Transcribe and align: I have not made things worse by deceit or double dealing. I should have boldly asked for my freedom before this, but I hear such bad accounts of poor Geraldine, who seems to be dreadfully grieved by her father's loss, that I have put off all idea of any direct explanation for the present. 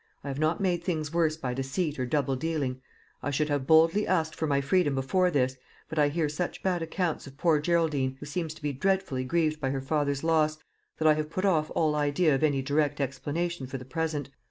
I 0.23 0.29
have 0.29 0.39
not 0.39 0.59
made 0.59 0.83
things 0.83 1.13
worse 1.13 1.37
by 1.37 1.53
deceit 1.53 1.99
or 1.99 2.07
double 2.07 2.35
dealing. 2.35 2.81
I 3.21 3.29
should 3.29 3.49
have 3.49 3.67
boldly 3.67 4.07
asked 4.07 4.33
for 4.33 4.47
my 4.47 4.59
freedom 4.59 4.95
before 4.95 5.29
this, 5.29 5.57
but 5.89 5.99
I 5.99 6.09
hear 6.09 6.27
such 6.27 6.63
bad 6.63 6.81
accounts 6.81 7.27
of 7.27 7.37
poor 7.37 7.59
Geraldine, 7.59 8.17
who 8.19 8.25
seems 8.25 8.55
to 8.55 8.63
be 8.63 8.73
dreadfully 8.73 9.23
grieved 9.25 9.61
by 9.61 9.69
her 9.69 9.79
father's 9.81 10.23
loss, 10.23 10.57
that 10.97 11.07
I 11.07 11.13
have 11.13 11.29
put 11.29 11.45
off 11.45 11.69
all 11.75 11.93
idea 11.93 12.33
of 12.33 12.41
any 12.43 12.63
direct 12.63 12.99
explanation 12.99 13.67
for 13.67 13.77
the 13.77 13.85
present. 13.85 14.29